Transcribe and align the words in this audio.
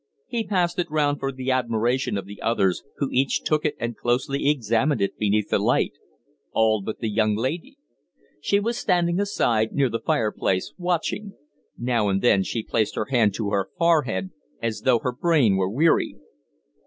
He 0.25 0.47
passed 0.47 0.79
it 0.79 0.89
round 0.89 1.19
for 1.19 1.31
the 1.31 1.51
admiration 1.51 2.17
of 2.17 2.25
the 2.25 2.41
others, 2.41 2.81
who 2.97 3.09
each 3.11 3.43
took 3.43 3.63
it 3.65 3.75
and 3.79 3.95
closely 3.95 4.49
examined 4.49 4.99
it 4.99 5.15
beneath 5.15 5.49
the 5.49 5.59
light 5.59 5.91
all 6.53 6.81
but 6.81 7.01
the 7.01 7.07
young 7.07 7.35
lady. 7.35 7.77
She 8.41 8.59
was 8.59 8.79
standing 8.79 9.19
aside, 9.19 9.73
near 9.73 9.89
the 9.89 9.99
fireplace, 10.03 10.73
watching. 10.79 11.33
Now 11.77 12.09
and 12.09 12.19
then 12.19 12.41
she 12.41 12.63
placed 12.63 12.95
her 12.95 13.05
hand 13.11 13.35
to 13.35 13.51
her 13.51 13.69
forehead, 13.77 14.31
as 14.59 14.81
though 14.81 14.97
her 14.97 15.11
brain 15.13 15.55
were 15.55 15.69
weary." 15.69 16.15